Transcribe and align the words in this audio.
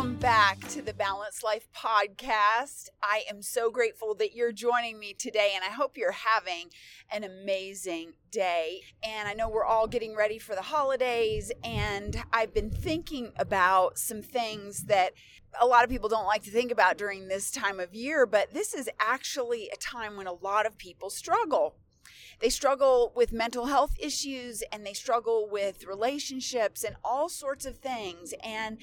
Welcome 0.00 0.16
back 0.16 0.66
to 0.68 0.80
the 0.80 0.94
Balanced 0.94 1.44
Life 1.44 1.68
podcast. 1.76 2.88
I 3.02 3.24
am 3.28 3.42
so 3.42 3.70
grateful 3.70 4.14
that 4.14 4.34
you're 4.34 4.50
joining 4.50 4.98
me 4.98 5.12
today, 5.12 5.52
and 5.54 5.62
I 5.62 5.68
hope 5.68 5.98
you're 5.98 6.10
having 6.10 6.70
an 7.12 7.22
amazing 7.22 8.14
day. 8.30 8.80
And 9.02 9.28
I 9.28 9.34
know 9.34 9.50
we're 9.50 9.66
all 9.66 9.86
getting 9.86 10.16
ready 10.16 10.38
for 10.38 10.54
the 10.54 10.62
holidays, 10.62 11.52
and 11.62 12.24
I've 12.32 12.54
been 12.54 12.70
thinking 12.70 13.32
about 13.36 13.98
some 13.98 14.22
things 14.22 14.84
that 14.84 15.12
a 15.60 15.66
lot 15.66 15.84
of 15.84 15.90
people 15.90 16.08
don't 16.08 16.24
like 16.24 16.44
to 16.44 16.50
think 16.50 16.72
about 16.72 16.96
during 16.96 17.28
this 17.28 17.50
time 17.50 17.78
of 17.78 17.94
year, 17.94 18.24
but 18.24 18.54
this 18.54 18.72
is 18.72 18.88
actually 18.98 19.68
a 19.70 19.76
time 19.76 20.16
when 20.16 20.26
a 20.26 20.32
lot 20.32 20.64
of 20.64 20.78
people 20.78 21.10
struggle 21.10 21.76
they 22.40 22.48
struggle 22.48 23.12
with 23.14 23.32
mental 23.32 23.66
health 23.66 23.94
issues 23.98 24.62
and 24.72 24.84
they 24.84 24.94
struggle 24.94 25.46
with 25.50 25.84
relationships 25.84 26.82
and 26.82 26.96
all 27.04 27.28
sorts 27.28 27.66
of 27.66 27.76
things. 27.78 28.32
And, 28.42 28.78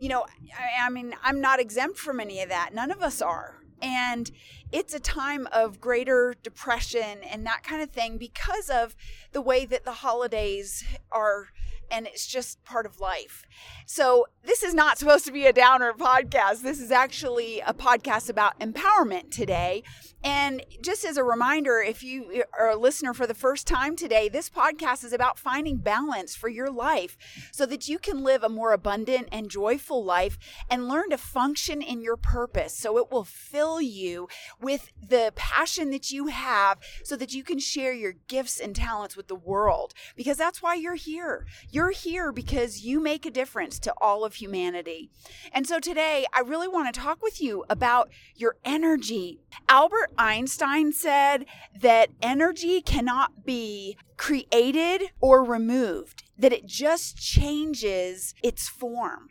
you 0.00 0.08
know, 0.08 0.26
I, 0.58 0.86
I, 0.86 0.90
mean, 0.90 1.14
I'm 1.22 1.40
not 1.40 1.60
exempt 1.60 1.98
from 1.98 2.20
any 2.20 2.42
of 2.42 2.48
that. 2.48 2.74
None 2.74 2.90
of 2.90 3.02
us 3.02 3.20
are. 3.22 3.56
And 3.80 4.30
it's 4.72 4.92
a 4.92 5.00
time 5.00 5.46
of 5.52 5.80
greater 5.80 6.34
depression 6.42 7.20
and 7.22 7.46
that 7.46 7.62
kind 7.62 7.82
of 7.82 7.90
thing 7.90 8.18
because 8.18 8.70
of 8.70 8.96
the 9.32 9.40
way 9.40 9.64
that 9.66 9.84
the 9.84 9.92
holidays 9.92 10.84
are 11.12 11.48
and 11.90 12.06
it's 12.06 12.26
just 12.26 12.62
part 12.64 12.86
of 12.86 13.00
life. 13.00 13.44
So, 13.86 14.26
this 14.44 14.62
is 14.62 14.74
not 14.74 14.98
supposed 14.98 15.24
to 15.26 15.32
be 15.32 15.46
a 15.46 15.52
downer 15.52 15.92
podcast. 15.92 16.62
This 16.62 16.80
is 16.80 16.90
actually 16.90 17.60
a 17.60 17.74
podcast 17.74 18.30
about 18.30 18.58
empowerment 18.60 19.30
today. 19.30 19.82
And 20.24 20.64
just 20.82 21.04
as 21.04 21.16
a 21.16 21.22
reminder, 21.22 21.78
if 21.78 22.02
you 22.02 22.42
are 22.58 22.70
a 22.70 22.76
listener 22.76 23.14
for 23.14 23.26
the 23.26 23.34
first 23.34 23.66
time 23.66 23.94
today, 23.94 24.28
this 24.28 24.50
podcast 24.50 25.04
is 25.04 25.12
about 25.12 25.38
finding 25.38 25.76
balance 25.76 26.34
for 26.34 26.48
your 26.48 26.70
life 26.70 27.16
so 27.52 27.66
that 27.66 27.88
you 27.88 27.98
can 27.98 28.24
live 28.24 28.42
a 28.42 28.48
more 28.48 28.72
abundant 28.72 29.28
and 29.30 29.50
joyful 29.50 30.04
life 30.04 30.38
and 30.68 30.88
learn 30.88 31.10
to 31.10 31.18
function 31.18 31.80
in 31.80 32.00
your 32.00 32.16
purpose. 32.16 32.76
So, 32.76 32.98
it 32.98 33.10
will 33.10 33.24
fill 33.24 33.80
you 33.80 34.28
with 34.60 34.90
the 35.00 35.32
passion 35.36 35.90
that 35.90 36.10
you 36.10 36.26
have 36.26 36.78
so 37.04 37.16
that 37.16 37.32
you 37.32 37.42
can 37.44 37.58
share 37.58 37.92
your 37.92 38.14
gifts 38.28 38.58
and 38.58 38.74
talents 38.74 39.16
with 39.16 39.28
the 39.28 39.34
world 39.34 39.94
because 40.16 40.36
that's 40.36 40.62
why 40.62 40.74
you're 40.74 40.94
here. 40.94 41.46
You're 41.70 41.77
you're 41.78 41.90
here 41.92 42.32
because 42.32 42.82
you 42.82 42.98
make 42.98 43.24
a 43.24 43.30
difference 43.30 43.78
to 43.78 43.94
all 44.00 44.24
of 44.24 44.34
humanity. 44.34 45.12
And 45.52 45.64
so 45.64 45.78
today, 45.78 46.26
I 46.34 46.40
really 46.40 46.66
want 46.66 46.92
to 46.92 47.00
talk 47.00 47.22
with 47.22 47.40
you 47.40 47.64
about 47.70 48.10
your 48.34 48.56
energy. 48.64 49.38
Albert 49.68 50.10
Einstein 50.18 50.92
said 50.92 51.46
that 51.80 52.10
energy 52.20 52.82
cannot 52.82 53.46
be 53.46 53.96
created 54.16 55.12
or 55.20 55.44
removed, 55.44 56.24
that 56.36 56.52
it 56.52 56.66
just 56.66 57.16
changes 57.16 58.34
its 58.42 58.68
form. 58.68 59.28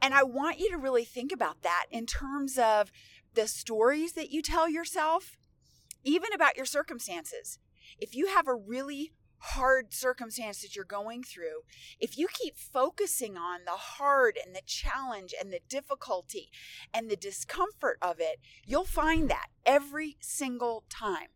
And 0.00 0.14
I 0.14 0.22
want 0.22 0.58
you 0.58 0.70
to 0.70 0.78
really 0.78 1.04
think 1.04 1.30
about 1.30 1.60
that 1.60 1.84
in 1.90 2.06
terms 2.06 2.56
of 2.56 2.90
the 3.34 3.46
stories 3.46 4.14
that 4.14 4.30
you 4.30 4.40
tell 4.40 4.66
yourself, 4.66 5.36
even 6.04 6.32
about 6.32 6.56
your 6.56 6.64
circumstances. 6.64 7.58
If 7.98 8.14
you 8.14 8.28
have 8.28 8.48
a 8.48 8.54
really 8.54 9.12
hard 9.38 9.92
circumstance 9.92 10.62
that 10.62 10.74
you're 10.74 10.84
going 10.84 11.22
through, 11.22 11.62
if 12.00 12.18
you 12.18 12.28
keep 12.32 12.56
focusing 12.56 13.36
on 13.36 13.60
the 13.64 13.72
hard 13.72 14.38
and 14.44 14.54
the 14.54 14.62
challenge 14.66 15.34
and 15.38 15.52
the 15.52 15.60
difficulty 15.68 16.50
and 16.92 17.10
the 17.10 17.16
discomfort 17.16 17.98
of 18.00 18.20
it, 18.20 18.40
you'll 18.64 18.84
find 18.84 19.28
that 19.30 19.48
every 19.64 20.16
single 20.20 20.84
time. 20.88 21.28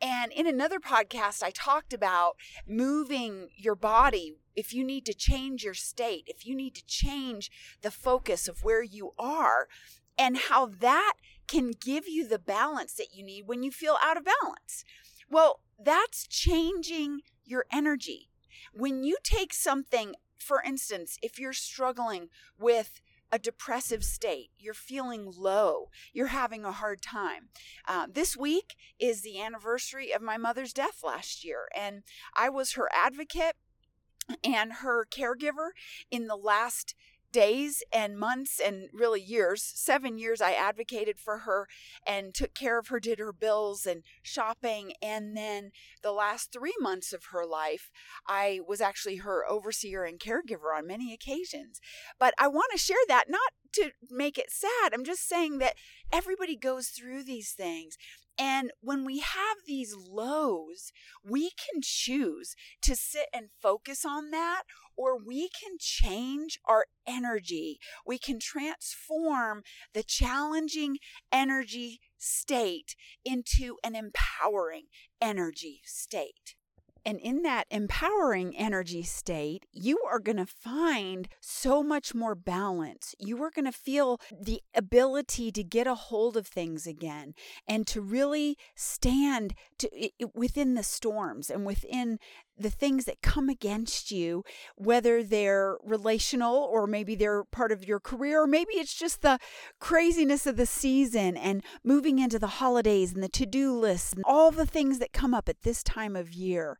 And 0.00 0.32
in 0.32 0.46
another 0.46 0.78
podcast, 0.78 1.42
I 1.42 1.50
talked 1.50 1.92
about 1.94 2.36
moving 2.66 3.48
your 3.56 3.74
body. 3.74 4.34
If 4.54 4.74
you 4.74 4.84
need 4.84 5.06
to 5.06 5.14
change 5.14 5.64
your 5.64 5.74
state, 5.74 6.24
if 6.26 6.46
you 6.46 6.54
need 6.54 6.74
to 6.74 6.86
change 6.86 7.50
the 7.80 7.90
focus 7.90 8.48
of 8.48 8.62
where 8.62 8.82
you 8.82 9.12
are, 9.18 9.68
and 10.18 10.36
how 10.36 10.66
that 10.66 11.14
can 11.48 11.70
give 11.70 12.06
you 12.06 12.26
the 12.26 12.38
balance 12.38 12.92
that 12.94 13.14
you 13.14 13.24
need 13.24 13.46
when 13.46 13.62
you 13.62 13.70
feel 13.70 13.96
out 14.02 14.16
of 14.16 14.24
balance. 14.24 14.84
Well, 15.32 15.60
that's 15.82 16.26
changing 16.26 17.22
your 17.42 17.64
energy. 17.72 18.28
When 18.74 19.02
you 19.02 19.16
take 19.24 19.54
something, 19.54 20.14
for 20.38 20.62
instance, 20.62 21.18
if 21.22 21.38
you're 21.38 21.54
struggling 21.54 22.28
with 22.58 23.00
a 23.32 23.38
depressive 23.38 24.04
state, 24.04 24.50
you're 24.58 24.74
feeling 24.74 25.32
low, 25.34 25.88
you're 26.12 26.26
having 26.26 26.66
a 26.66 26.72
hard 26.72 27.00
time. 27.00 27.48
Uh, 27.88 28.08
this 28.12 28.36
week 28.36 28.74
is 29.00 29.22
the 29.22 29.40
anniversary 29.40 30.12
of 30.12 30.20
my 30.20 30.36
mother's 30.36 30.74
death 30.74 31.00
last 31.02 31.46
year, 31.46 31.66
and 31.74 32.02
I 32.36 32.50
was 32.50 32.72
her 32.72 32.90
advocate 32.94 33.56
and 34.44 34.74
her 34.74 35.06
caregiver 35.06 35.70
in 36.10 36.26
the 36.26 36.36
last 36.36 36.94
days 37.32 37.82
and 37.92 38.18
months 38.18 38.60
and 38.64 38.88
really 38.92 39.20
years, 39.20 39.62
seven 39.62 40.18
years, 40.18 40.40
I 40.40 40.52
advocated 40.52 41.18
for 41.18 41.38
her 41.38 41.66
and 42.06 42.34
took 42.34 42.54
care 42.54 42.78
of 42.78 42.88
her, 42.88 43.00
did 43.00 43.18
her 43.18 43.32
bills 43.32 43.86
and 43.86 44.02
shopping. 44.22 44.92
And 45.02 45.36
then 45.36 45.70
the 46.02 46.12
last 46.12 46.52
three 46.52 46.74
months 46.80 47.12
of 47.12 47.26
her 47.32 47.44
life, 47.44 47.90
I 48.28 48.60
was 48.66 48.80
actually 48.80 49.16
her 49.16 49.44
overseer 49.48 50.04
and 50.04 50.20
caregiver 50.20 50.76
on 50.76 50.86
many 50.86 51.12
occasions. 51.12 51.80
But 52.18 52.34
I 52.38 52.48
want 52.48 52.72
to 52.72 52.78
share 52.78 52.96
that 53.08 53.24
not 53.28 53.52
to 53.74 53.90
make 54.10 54.38
it 54.38 54.50
sad. 54.50 54.92
I'm 54.92 55.04
just 55.04 55.26
saying 55.28 55.58
that 55.58 55.76
everybody 56.12 56.56
goes 56.56 56.88
through 56.88 57.24
these 57.24 57.52
things. 57.52 57.96
And 58.38 58.72
when 58.80 59.04
we 59.04 59.18
have 59.18 59.58
these 59.66 59.94
lows, 59.94 60.90
we 61.24 61.50
can 61.50 61.82
choose 61.82 62.54
to 62.82 62.96
sit 62.96 63.26
and 63.32 63.48
focus 63.60 64.04
on 64.04 64.30
that, 64.30 64.62
or 64.96 65.18
we 65.18 65.48
can 65.48 65.76
change 65.78 66.58
our 66.66 66.86
energy. 67.06 67.78
We 68.06 68.18
can 68.18 68.38
transform 68.38 69.62
the 69.92 70.02
challenging 70.02 70.98
energy 71.30 72.00
state 72.18 72.94
into 73.24 73.76
an 73.84 73.94
empowering 73.94 74.84
energy 75.20 75.80
state. 75.84 76.54
And 77.04 77.18
in 77.18 77.42
that 77.42 77.66
empowering 77.70 78.56
energy 78.56 79.02
state, 79.02 79.66
you 79.72 79.98
are 80.08 80.18
going 80.18 80.36
to 80.36 80.46
find 80.46 81.28
so 81.40 81.82
much 81.82 82.14
more 82.14 82.34
balance. 82.34 83.14
You 83.18 83.42
are 83.42 83.50
going 83.50 83.64
to 83.64 83.72
feel 83.72 84.20
the 84.30 84.62
ability 84.74 85.52
to 85.52 85.64
get 85.64 85.86
a 85.86 85.94
hold 85.94 86.36
of 86.36 86.46
things 86.46 86.86
again 86.86 87.34
and 87.66 87.86
to 87.88 88.00
really 88.00 88.56
stand 88.74 89.54
to, 89.78 89.88
within 90.34 90.74
the 90.74 90.82
storms 90.82 91.50
and 91.50 91.66
within 91.66 92.18
the 92.58 92.70
things 92.70 93.04
that 93.04 93.22
come 93.22 93.48
against 93.48 94.10
you, 94.10 94.44
whether 94.76 95.22
they're 95.22 95.76
relational 95.84 96.54
or 96.54 96.86
maybe 96.86 97.14
they're 97.14 97.44
part 97.44 97.72
of 97.72 97.86
your 97.86 98.00
career, 98.00 98.42
or 98.42 98.46
maybe 98.46 98.74
it's 98.74 98.94
just 98.94 99.22
the 99.22 99.38
craziness 99.80 100.46
of 100.46 100.56
the 100.56 100.66
season 100.66 101.36
and 101.36 101.62
moving 101.84 102.18
into 102.18 102.38
the 102.38 102.46
holidays 102.46 103.12
and 103.12 103.22
the 103.22 103.28
to 103.28 103.46
do 103.46 103.72
lists 103.72 104.12
and 104.12 104.24
all 104.26 104.50
the 104.50 104.66
things 104.66 104.98
that 104.98 105.12
come 105.12 105.34
up 105.34 105.48
at 105.48 105.62
this 105.62 105.82
time 105.82 106.14
of 106.16 106.32
year. 106.32 106.78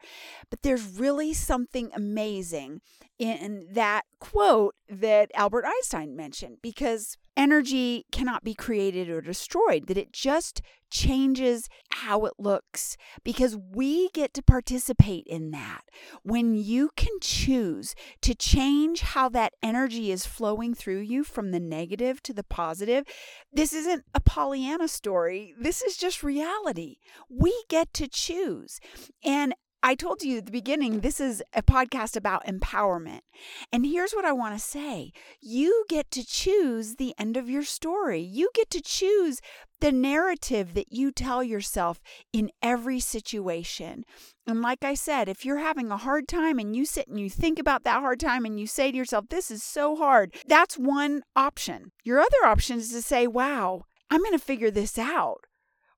But 0.50 0.62
there's 0.62 0.98
really 0.98 1.32
something 1.32 1.90
amazing 1.94 2.80
in 3.18 3.66
that 3.70 4.02
quote 4.18 4.74
that 5.00 5.30
Albert 5.34 5.64
Einstein 5.66 6.14
mentioned 6.14 6.58
because 6.62 7.16
energy 7.36 8.04
cannot 8.12 8.44
be 8.44 8.54
created 8.54 9.08
or 9.08 9.22
destroyed, 9.22 9.86
that 9.86 9.96
it 9.96 10.12
just 10.12 10.60
changes 10.90 11.70
how 11.90 12.26
it 12.26 12.34
looks 12.38 12.98
because 13.24 13.56
we 13.56 14.10
get 14.10 14.34
to 14.34 14.42
participate 14.42 15.26
in 15.26 15.50
that. 15.50 15.84
When 16.22 16.54
you 16.54 16.90
can 16.96 17.18
choose 17.22 17.94
to 18.20 18.34
change 18.34 19.00
how 19.00 19.30
that 19.30 19.54
energy 19.62 20.10
is 20.10 20.26
flowing 20.26 20.74
through 20.74 21.00
you 21.00 21.24
from 21.24 21.50
the 21.50 21.60
negative 21.60 22.22
to 22.24 22.34
the 22.34 22.44
positive, 22.44 23.04
this 23.50 23.72
isn't 23.72 24.04
a 24.14 24.20
Pollyanna 24.20 24.88
story. 24.88 25.54
This 25.58 25.80
is 25.80 25.96
just 25.96 26.22
reality. 26.22 26.96
We 27.30 27.64
get 27.70 27.94
to 27.94 28.06
choose. 28.06 28.78
And 29.24 29.54
I 29.82 29.96
told 29.96 30.22
you 30.22 30.38
at 30.38 30.46
the 30.46 30.52
beginning, 30.52 31.00
this 31.00 31.20
is 31.20 31.42
a 31.52 31.62
podcast 31.62 32.16
about 32.16 32.46
empowerment. 32.46 33.20
And 33.72 33.84
here's 33.84 34.12
what 34.12 34.24
I 34.24 34.32
want 34.32 34.54
to 34.54 34.60
say 34.60 35.12
you 35.40 35.84
get 35.88 36.10
to 36.12 36.24
choose 36.24 36.96
the 36.96 37.14
end 37.18 37.36
of 37.36 37.50
your 37.50 37.64
story. 37.64 38.20
You 38.20 38.50
get 38.54 38.70
to 38.70 38.80
choose 38.80 39.40
the 39.80 39.90
narrative 39.90 40.74
that 40.74 40.92
you 40.92 41.10
tell 41.10 41.42
yourself 41.42 42.00
in 42.32 42.52
every 42.62 43.00
situation. 43.00 44.04
And 44.46 44.62
like 44.62 44.84
I 44.84 44.94
said, 44.94 45.28
if 45.28 45.44
you're 45.44 45.58
having 45.58 45.90
a 45.90 45.96
hard 45.96 46.28
time 46.28 46.60
and 46.60 46.76
you 46.76 46.84
sit 46.84 47.08
and 47.08 47.18
you 47.18 47.28
think 47.28 47.58
about 47.58 47.82
that 47.82 48.00
hard 48.00 48.20
time 48.20 48.44
and 48.44 48.60
you 48.60 48.68
say 48.68 48.92
to 48.92 48.96
yourself, 48.96 49.24
this 49.28 49.50
is 49.50 49.64
so 49.64 49.96
hard, 49.96 50.34
that's 50.46 50.78
one 50.78 51.22
option. 51.34 51.90
Your 52.04 52.20
other 52.20 52.44
option 52.44 52.78
is 52.78 52.90
to 52.90 53.02
say, 53.02 53.26
wow, 53.26 53.82
I'm 54.08 54.20
going 54.20 54.32
to 54.32 54.38
figure 54.38 54.70
this 54.70 54.98
out. 54.98 55.40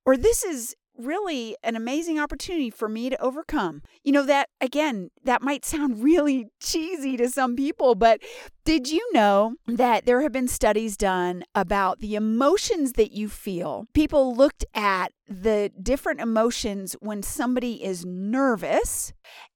Or 0.07 0.17
this 0.17 0.45
is 0.45 0.75
really 0.97 1.57
an 1.63 1.77
amazing 1.77 2.19
opportunity 2.19 2.71
for 2.71 2.89
me 2.89 3.11
to 3.11 3.21
overcome. 3.21 3.83
You 4.03 4.13
know, 4.13 4.25
that 4.25 4.49
again, 4.61 5.11
that 5.25 5.43
might 5.43 5.65
sound 5.65 6.03
really 6.03 6.49
cheesy 6.61 7.17
to 7.17 7.29
some 7.29 7.57
people, 7.57 7.95
but 7.95 8.21
did 8.65 8.91
you 8.91 9.07
know 9.13 9.57
that 9.67 10.07
there 10.07 10.23
have 10.23 10.33
been 10.33 10.49
studies 10.49 10.97
done 10.97 11.45
about 11.55 12.01
the 12.01 12.15
emotions 12.15 12.93
that 12.93 13.13
you 13.13 13.29
feel? 13.29 13.87
People 13.93 14.35
looked 14.35 14.65
at 14.75 15.13
the 15.29 15.71
different 15.81 16.21
emotions 16.21 16.95
when 17.01 17.23
somebody 17.23 17.83
is 17.83 18.05
nervous 18.05 19.13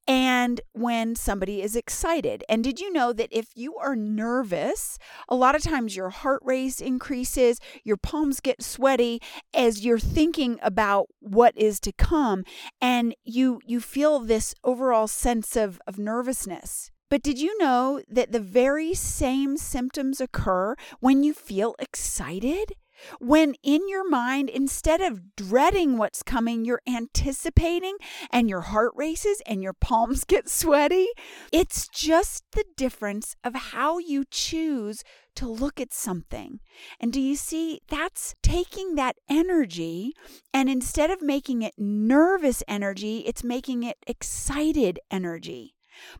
and 0.06 0.62
when 0.72 1.14
somebody 1.14 1.60
is 1.60 1.76
excited. 1.76 2.42
And 2.48 2.64
did 2.64 2.80
you 2.80 2.90
know 2.90 3.12
that 3.12 3.28
if 3.30 3.48
you 3.54 3.76
are 3.76 3.94
nervous, 3.94 4.98
a 5.28 5.34
lot 5.34 5.54
of 5.54 5.62
times 5.62 5.94
your 5.94 6.08
heart 6.08 6.40
rate 6.42 6.80
increases, 6.80 7.60
your 7.84 7.98
palms 7.98 8.40
get 8.40 8.62
sweaty 8.62 9.20
as 9.52 9.84
you're 9.84 9.98
thinking 9.98 10.58
about 10.62 11.08
what 11.20 11.56
is 11.56 11.78
to 11.80 11.92
come 11.92 12.44
and 12.80 13.14
you 13.24 13.60
you 13.66 13.80
feel 13.80 14.18
this 14.20 14.54
overall 14.64 15.06
sense 15.06 15.56
of 15.56 15.78
of 15.86 15.98
nervousness. 15.98 16.90
But 17.10 17.22
did 17.22 17.38
you 17.38 17.56
know 17.58 18.02
that 18.08 18.32
the 18.32 18.40
very 18.40 18.94
same 18.94 19.56
symptoms 19.56 20.20
occur 20.20 20.74
when 21.00 21.22
you 21.22 21.32
feel 21.32 21.74
excited? 21.78 22.72
When 23.20 23.54
in 23.62 23.88
your 23.88 24.08
mind, 24.08 24.48
instead 24.48 25.00
of 25.00 25.36
dreading 25.36 25.98
what's 25.98 26.22
coming, 26.22 26.64
you're 26.64 26.82
anticipating 26.86 27.96
and 28.30 28.48
your 28.48 28.62
heart 28.62 28.92
races 28.94 29.42
and 29.46 29.62
your 29.62 29.72
palms 29.72 30.24
get 30.26 30.48
sweaty. 30.48 31.08
It's 31.52 31.88
just 31.88 32.44
the 32.52 32.64
difference 32.76 33.36
of 33.44 33.54
how 33.54 33.98
you 33.98 34.24
choose 34.30 35.02
to 35.36 35.46
look 35.48 35.80
at 35.80 35.92
something. 35.92 36.58
And 36.98 37.12
do 37.12 37.20
you 37.20 37.36
see? 37.36 37.80
That's 37.88 38.34
taking 38.42 38.96
that 38.96 39.16
energy 39.28 40.12
and 40.52 40.68
instead 40.68 41.10
of 41.10 41.22
making 41.22 41.62
it 41.62 41.74
nervous 41.78 42.62
energy, 42.66 43.18
it's 43.18 43.44
making 43.44 43.84
it 43.84 43.98
excited 44.06 44.98
energy. 45.10 45.74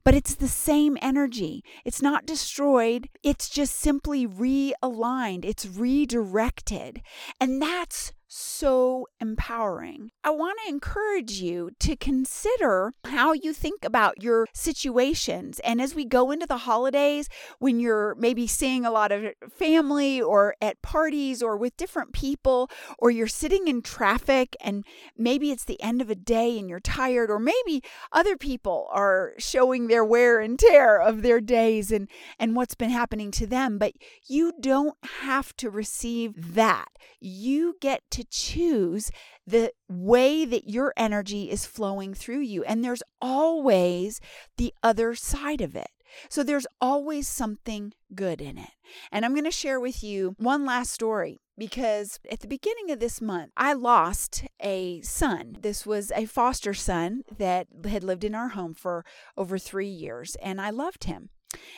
But 0.05 0.15
it's 0.15 0.35
the 0.35 0.49
same 0.49 0.97
energy. 1.01 1.63
It's 1.85 2.03
not 2.03 2.27
destroyed, 2.27 3.09
it's 3.23 3.49
just 3.49 3.75
simply 3.77 4.27
realigned, 4.27 5.45
it's 5.45 5.67
redirected. 5.67 7.03
And 7.41 7.61
that's 7.61 8.13
so 8.29 9.07
empowering. 9.21 10.11
I 10.23 10.31
want 10.31 10.59
to 10.63 10.69
encourage 10.71 11.41
you 11.41 11.71
to 11.81 11.97
consider 11.97 12.93
how 13.05 13.33
you 13.33 13.53
think 13.53 13.85
about 13.85 14.23
your 14.23 14.47
situations. 14.53 15.61
And 15.61 15.81
as 15.81 15.95
we 15.95 16.05
go 16.05 16.31
into 16.31 16.47
the 16.47 16.59
holidays, 16.59 17.29
when 17.59 17.81
you're 17.81 18.15
maybe 18.17 18.47
seeing 18.47 18.85
a 18.85 18.91
lot 18.91 19.11
of 19.11 19.33
family 19.51 20.21
or 20.21 20.55
at 20.61 20.83
parties 20.83 21.43
or 21.43 21.57
with 21.57 21.77
different 21.77 22.13
people, 22.13 22.71
or 22.99 23.11
you're 23.11 23.27
sitting 23.27 23.67
in 23.67 23.81
traffic 23.81 24.55
and 24.61 24.85
maybe 25.17 25.51
it's 25.51 25.65
the 25.65 25.83
end 25.83 26.03
of 26.03 26.11
a 26.11 26.15
day 26.15 26.59
and 26.59 26.69
you're 26.69 26.81
tired, 26.81 27.31
or 27.31 27.39
maybe 27.39 27.83
other 28.13 28.37
people 28.37 28.89
are 28.93 29.33
showing 29.39 29.87
their 29.87 30.05
wear 30.05 30.39
and 30.41 30.59
tear 30.59 31.01
of 31.01 31.23
their 31.23 31.41
days 31.41 31.91
and, 31.91 32.09
and 32.39 32.55
what's 32.55 32.75
been 32.75 32.91
happening 32.91 33.31
to 33.31 33.47
them. 33.47 33.79
But 33.79 33.95
you 34.27 34.53
don't 34.61 34.97
have 35.23 35.57
to 35.57 35.71
receive 35.71 36.55
that. 36.55 36.89
You 37.21 37.77
get 37.81 38.03
to 38.11 38.18
to 38.19 38.25
choose 38.25 39.11
the 39.47 39.73
way 39.89 40.45
that 40.45 40.69
your 40.69 40.93
energy 40.97 41.51
is 41.51 41.65
flowing 41.65 42.15
through 42.15 42.41
you. 42.41 42.65
And 42.65 42.85
there's 42.85 43.03
always 43.23 44.21
the 44.57 44.75
other 44.83 45.15
side 45.15 45.61
of 45.61 45.77
it. 45.77 45.91
So 46.29 46.43
there's 46.43 46.67
always 46.81 47.29
something 47.29 47.93
good 48.15 48.41
in 48.41 48.59
it. 48.59 48.71
And 49.13 49.25
I'm 49.25 49.35
going 49.35 49.45
to 49.45 49.51
share 49.51 49.79
with 49.79 50.03
you 50.03 50.35
one 50.39 50.65
last 50.65 50.91
story 50.91 51.39
because 51.57 52.19
at 52.31 52.41
the 52.41 52.49
beginning 52.49 52.91
of 52.91 52.99
this 52.99 53.21
month, 53.21 53.53
I 53.57 53.73
lost 53.75 54.45
a 54.61 55.01
son. 55.03 55.59
This 55.61 55.87
was 55.87 56.11
a 56.13 56.25
foster 56.25 56.75
son 56.75 57.23
that 57.37 57.69
had 57.89 58.03
lived 58.03 58.25
in 58.25 58.35
our 58.35 58.49
home 58.49 58.75
for 58.75 59.05
over 59.37 59.59
three 59.59 59.89
years, 59.89 60.37
and 60.43 60.61
I 60.61 60.71
loved 60.71 61.05
him. 61.05 61.29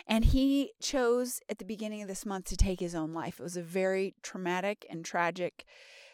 And 0.06 0.26
he 0.26 0.72
chose 0.80 1.40
at 1.48 1.58
the 1.58 1.64
beginning 1.64 2.02
of 2.02 2.08
this 2.08 2.26
month 2.26 2.46
to 2.46 2.56
take 2.56 2.80
his 2.80 2.94
own 2.94 3.12
life. 3.12 3.38
It 3.38 3.42
was 3.42 3.56
a 3.56 3.62
very 3.62 4.14
traumatic 4.22 4.86
and 4.90 5.04
tragic 5.04 5.64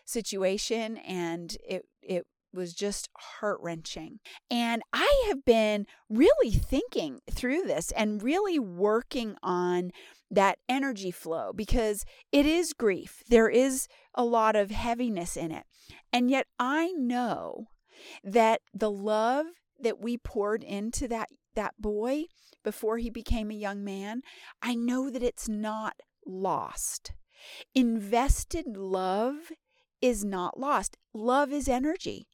situation 0.06 0.96
and 0.98 1.56
it 1.68 1.84
it 2.02 2.26
was 2.54 2.72
just 2.72 3.08
heart 3.40 3.58
wrenching. 3.60 4.18
And 4.50 4.82
I 4.92 5.24
have 5.28 5.44
been 5.44 5.86
really 6.08 6.50
thinking 6.50 7.20
through 7.30 7.62
this 7.62 7.92
and 7.92 8.22
really 8.22 8.58
working 8.58 9.36
on 9.42 9.90
that 10.30 10.58
energy 10.68 11.10
flow 11.10 11.52
because 11.54 12.04
it 12.32 12.46
is 12.46 12.72
grief. 12.72 13.22
There 13.28 13.48
is 13.48 13.86
a 14.14 14.24
lot 14.24 14.56
of 14.56 14.70
heaviness 14.70 15.36
in 15.36 15.52
it. 15.52 15.64
And 16.12 16.30
yet 16.30 16.46
I 16.58 16.92
know 16.92 17.66
that 18.24 18.62
the 18.74 18.90
love 18.90 19.46
that 19.78 20.00
we 20.00 20.16
poured 20.16 20.64
into 20.64 21.06
that 21.08 21.28
that 21.54 21.74
boy 21.78 22.24
before 22.64 22.98
he 22.98 23.10
became 23.10 23.50
a 23.50 23.54
young 23.54 23.84
man, 23.84 24.22
I 24.60 24.74
know 24.74 25.10
that 25.10 25.22
it's 25.22 25.48
not 25.48 26.00
lost. 26.26 27.12
Invested 27.74 28.76
love 28.76 29.52
is 30.00 30.24
not 30.24 30.58
lost. 30.58 30.96
Love 31.14 31.52
is 31.52 31.68
energy. 31.68 32.26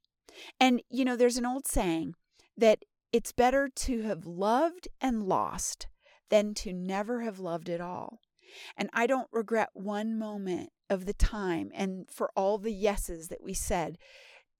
And, 0.59 0.82
you 0.88 1.05
know, 1.05 1.17
there's 1.17 1.37
an 1.37 1.47
old 1.47 1.67
saying 1.67 2.14
that 2.56 2.85
it's 3.12 3.32
better 3.32 3.69
to 3.69 4.03
have 4.03 4.26
loved 4.26 4.88
and 5.00 5.23
lost 5.23 5.87
than 6.31 6.55
to 6.55 6.73
never 6.73 7.20
have 7.20 7.38
loved 7.38 7.69
at 7.69 7.81
all. 7.81 8.20
And 8.76 8.88
I 8.93 9.06
don't 9.06 9.29
regret 9.32 9.70
one 9.75 10.19
moment 10.19 10.70
of 10.88 11.06
the 11.06 11.14
time 11.14 11.70
and 11.75 12.09
for 12.11 12.31
all 12.37 12.59
the 12.59 12.73
yeses 12.73 13.29
that 13.29 13.43
we 13.43 13.55
said 13.55 13.97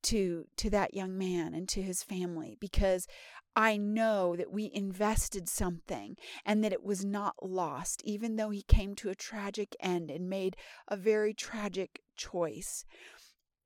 to 0.05 0.47
to 0.57 0.69
that 0.71 0.95
young 0.95 1.17
man 1.17 1.55
and 1.55 1.69
to 1.69 1.83
his 1.83 2.03
family 2.03 2.57
because 2.59 3.07
I 3.55 3.77
know 3.77 4.35
that 4.37 4.53
we 4.53 4.71
invested 4.73 5.49
something 5.49 6.17
and 6.45 6.65
that 6.65 6.73
it 6.73 6.83
was 6.83 7.05
not 7.05 7.35
lost, 7.43 8.03
even 8.05 8.37
though 8.37 8.51
he 8.51 8.63
came 8.63 8.95
to 8.97 9.11
a 9.11 9.15
tragic 9.15 9.77
end 9.81 10.11
and 10.11 10.29
made 10.29 10.57
a 10.89 10.97
very 10.97 11.35
tragic 11.35 12.01
choice. 12.17 12.85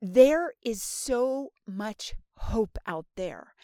There 0.02 0.52
is 0.64 0.82
so 0.82 1.50
much 1.66 2.14
hope 2.38 2.78
out 2.86 3.06
there. 3.16 3.54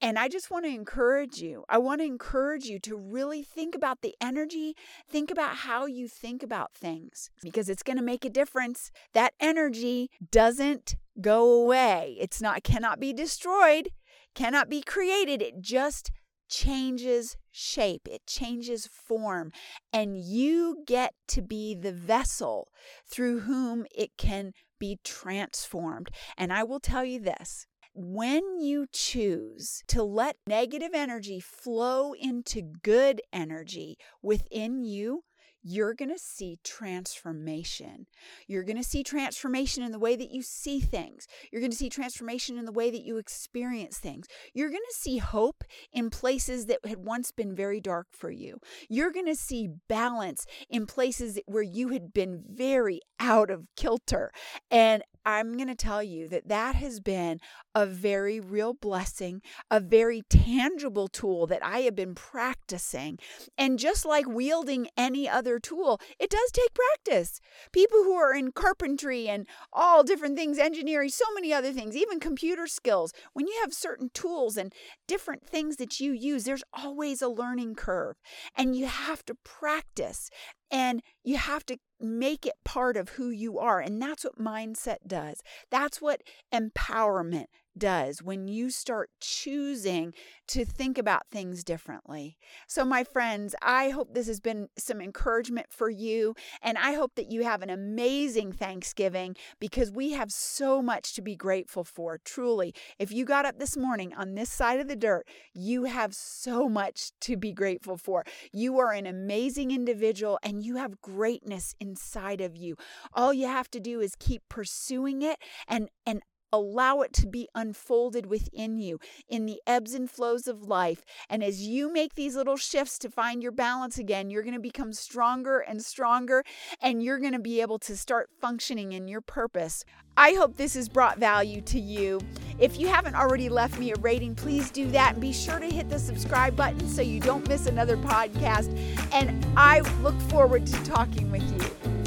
And 0.00 0.18
I 0.18 0.28
just 0.28 0.50
want 0.50 0.64
to 0.64 0.70
encourage 0.70 1.38
you. 1.38 1.64
I 1.68 1.78
want 1.78 2.00
to 2.00 2.06
encourage 2.06 2.64
you 2.64 2.78
to 2.80 2.96
really 2.96 3.42
think 3.42 3.74
about 3.74 4.00
the 4.00 4.14
energy, 4.20 4.74
think 5.08 5.30
about 5.30 5.56
how 5.56 5.86
you 5.86 6.08
think 6.08 6.42
about 6.42 6.72
things 6.72 7.30
because 7.42 7.68
it's 7.68 7.82
going 7.82 7.98
to 7.98 8.02
make 8.02 8.24
a 8.24 8.30
difference. 8.30 8.90
That 9.12 9.34
energy 9.38 10.10
doesn't 10.30 10.96
go 11.20 11.62
away. 11.62 12.16
It's 12.18 12.40
not 12.40 12.62
cannot 12.62 12.98
be 12.98 13.12
destroyed 13.12 13.90
cannot 14.34 14.68
be 14.68 14.82
created. 14.82 15.42
It 15.42 15.60
just 15.60 16.10
changes 16.48 17.36
shape, 17.50 18.02
it 18.10 18.26
changes 18.26 18.86
form, 18.86 19.52
and 19.92 20.18
you 20.18 20.84
get 20.86 21.14
to 21.28 21.42
be 21.42 21.74
the 21.74 21.92
vessel 21.92 22.68
through 23.10 23.40
whom 23.40 23.86
it 23.94 24.10
can 24.18 24.52
be 24.78 24.98
transformed. 25.02 26.10
And 26.36 26.52
I 26.52 26.62
will 26.62 26.80
tell 26.80 27.04
you 27.04 27.20
this 27.20 27.66
when 27.94 28.58
you 28.58 28.86
choose 28.90 29.82
to 29.88 30.02
let 30.02 30.36
negative 30.46 30.92
energy 30.94 31.40
flow 31.40 32.14
into 32.14 32.62
good 32.82 33.20
energy 33.32 33.96
within 34.22 34.84
you, 34.84 35.24
you're 35.62 35.94
going 35.94 36.10
to 36.10 36.18
see 36.18 36.58
transformation. 36.64 38.06
You're 38.46 38.64
going 38.64 38.76
to 38.76 38.84
see 38.84 39.02
transformation 39.02 39.82
in 39.82 39.92
the 39.92 39.98
way 39.98 40.16
that 40.16 40.30
you 40.30 40.42
see 40.42 40.80
things. 40.80 41.26
You're 41.50 41.60
going 41.60 41.70
to 41.70 41.76
see 41.76 41.88
transformation 41.88 42.58
in 42.58 42.64
the 42.64 42.72
way 42.72 42.90
that 42.90 43.02
you 43.02 43.18
experience 43.18 43.98
things. 43.98 44.26
You're 44.54 44.70
going 44.70 44.80
to 44.90 44.98
see 44.98 45.18
hope 45.18 45.64
in 45.92 46.10
places 46.10 46.66
that 46.66 46.78
had 46.84 47.04
once 47.04 47.30
been 47.30 47.54
very 47.54 47.80
dark 47.80 48.08
for 48.12 48.30
you. 48.30 48.58
You're 48.88 49.12
going 49.12 49.26
to 49.26 49.36
see 49.36 49.68
balance 49.88 50.46
in 50.68 50.86
places 50.86 51.38
where 51.46 51.62
you 51.62 51.88
had 51.88 52.12
been 52.12 52.42
very 52.46 53.00
out 53.20 53.50
of 53.50 53.66
kilter. 53.76 54.32
And 54.70 55.02
I'm 55.24 55.56
going 55.56 55.68
to 55.68 55.74
tell 55.74 56.02
you 56.02 56.28
that 56.28 56.48
that 56.48 56.74
has 56.74 56.98
been 56.98 57.38
a 57.74 57.86
very 57.86 58.40
real 58.40 58.74
blessing, 58.74 59.42
a 59.70 59.80
very 59.80 60.22
tangible 60.28 61.08
tool 61.08 61.46
that 61.46 61.64
I 61.64 61.80
have 61.80 61.94
been 61.94 62.14
practicing. 62.14 63.18
And 63.56 63.78
just 63.78 64.04
like 64.04 64.28
wielding 64.28 64.88
any 64.96 65.28
other 65.28 65.58
tool, 65.58 66.00
it 66.18 66.30
does 66.30 66.50
take 66.52 66.74
practice. 66.74 67.40
People 67.72 68.04
who 68.04 68.14
are 68.14 68.34
in 68.34 68.52
carpentry 68.52 69.28
and 69.28 69.46
all 69.72 70.04
different 70.04 70.36
things, 70.36 70.58
engineering, 70.58 71.08
so 71.08 71.24
many 71.34 71.52
other 71.52 71.72
things, 71.72 71.96
even 71.96 72.20
computer 72.20 72.66
skills, 72.66 73.12
when 73.32 73.46
you 73.46 73.58
have 73.62 73.72
certain 73.72 74.10
tools 74.12 74.56
and 74.56 74.72
different 75.06 75.46
things 75.46 75.76
that 75.76 76.00
you 76.00 76.12
use, 76.12 76.44
there's 76.44 76.64
always 76.72 77.22
a 77.22 77.28
learning 77.28 77.74
curve. 77.74 78.16
And 78.54 78.76
you 78.76 78.86
have 78.86 79.24
to 79.26 79.34
practice 79.44 80.30
and 80.70 81.02
you 81.22 81.36
have 81.36 81.64
to 81.66 81.76
make 82.00 82.46
it 82.46 82.54
part 82.64 82.96
of 82.96 83.10
who 83.10 83.28
you 83.30 83.58
are. 83.58 83.78
And 83.80 84.00
that's 84.00 84.24
what 84.24 84.38
mindset 84.38 85.06
does. 85.06 85.42
That's 85.70 86.00
what 86.00 86.22
empowerment 86.52 87.46
does 87.76 88.22
when 88.22 88.48
you 88.48 88.70
start 88.70 89.10
choosing 89.20 90.14
to 90.48 90.64
think 90.64 90.98
about 90.98 91.22
things 91.30 91.64
differently. 91.64 92.36
So, 92.66 92.84
my 92.84 93.04
friends, 93.04 93.54
I 93.62 93.90
hope 93.90 94.12
this 94.12 94.26
has 94.26 94.40
been 94.40 94.68
some 94.76 95.00
encouragement 95.00 95.66
for 95.70 95.88
you. 95.88 96.34
And 96.60 96.76
I 96.76 96.92
hope 96.92 97.14
that 97.14 97.30
you 97.30 97.44
have 97.44 97.62
an 97.62 97.70
amazing 97.70 98.52
Thanksgiving 98.52 99.36
because 99.60 99.90
we 99.90 100.12
have 100.12 100.30
so 100.30 100.82
much 100.82 101.14
to 101.14 101.22
be 101.22 101.36
grateful 101.36 101.84
for. 101.84 102.18
Truly, 102.24 102.74
if 102.98 103.12
you 103.12 103.24
got 103.24 103.46
up 103.46 103.58
this 103.58 103.76
morning 103.76 104.12
on 104.14 104.34
this 104.34 104.50
side 104.50 104.80
of 104.80 104.88
the 104.88 104.96
dirt, 104.96 105.26
you 105.54 105.84
have 105.84 106.14
so 106.14 106.68
much 106.68 107.12
to 107.20 107.36
be 107.36 107.52
grateful 107.52 107.96
for. 107.96 108.24
You 108.52 108.78
are 108.78 108.92
an 108.92 109.06
amazing 109.06 109.70
individual 109.70 110.38
and 110.42 110.62
you 110.62 110.76
have 110.76 111.00
greatness 111.00 111.74
inside 111.80 112.40
of 112.40 112.56
you. 112.56 112.76
All 113.14 113.32
you 113.32 113.46
have 113.46 113.70
to 113.70 113.80
do 113.80 114.00
is 114.00 114.14
keep 114.18 114.42
pursuing 114.48 115.22
it 115.22 115.38
and, 115.66 115.88
and 116.04 116.22
allow 116.52 117.00
it 117.00 117.12
to 117.14 117.26
be 117.26 117.48
unfolded 117.54 118.26
within 118.26 118.78
you 118.78 119.00
in 119.28 119.46
the 119.46 119.60
ebbs 119.66 119.94
and 119.94 120.10
flows 120.10 120.46
of 120.46 120.68
life. 120.68 121.04
And 121.28 121.42
as 121.42 121.62
you 121.62 121.92
make 121.92 122.14
these 122.14 122.36
little 122.36 122.56
shifts 122.56 122.98
to 123.00 123.10
find 123.10 123.42
your 123.42 123.52
balance 123.52 123.98
again, 123.98 124.30
you're 124.30 124.42
going 124.42 124.54
to 124.54 124.60
become 124.60 124.92
stronger 124.92 125.60
and 125.60 125.82
stronger, 125.82 126.44
and 126.80 127.02
you're 127.02 127.18
going 127.18 127.32
to 127.32 127.38
be 127.38 127.60
able 127.60 127.78
to 127.80 127.96
start 127.96 128.30
functioning 128.40 128.92
in 128.92 129.08
your 129.08 129.20
purpose. 129.20 129.84
I 130.16 130.34
hope 130.34 130.56
this 130.56 130.74
has 130.74 130.88
brought 130.88 131.18
value 131.18 131.62
to 131.62 131.80
you. 131.80 132.20
If 132.58 132.78
you 132.78 132.86
haven't 132.86 133.14
already 133.14 133.48
left 133.48 133.78
me 133.78 133.92
a 133.92 133.96
rating, 133.96 134.34
please 134.34 134.70
do 134.70 134.90
that 134.90 135.14
and 135.14 135.22
be 135.22 135.32
sure 135.32 135.58
to 135.58 135.66
hit 135.66 135.88
the 135.88 135.98
subscribe 135.98 136.54
button 136.54 136.86
so 136.86 137.00
you 137.00 137.18
don't 137.18 137.48
miss 137.48 137.66
another 137.66 137.96
podcast. 137.96 138.76
And 139.12 139.44
I 139.56 139.80
look 140.02 140.20
forward 140.22 140.66
to 140.66 140.84
talking 140.84 141.30
with 141.30 141.42
you. 141.50 142.01